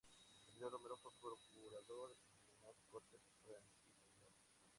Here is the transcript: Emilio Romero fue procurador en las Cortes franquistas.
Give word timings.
Emilio 0.47 0.67
Romero 0.67 0.97
fue 0.97 1.11
procurador 1.21 2.09
en 2.47 2.61
las 2.63 2.75
Cortes 2.89 3.21
franquistas. 3.43 4.33